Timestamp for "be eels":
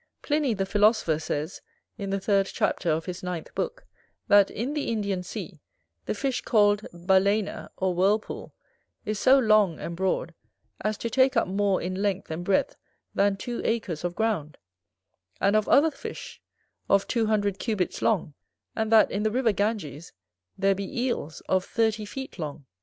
20.73-21.41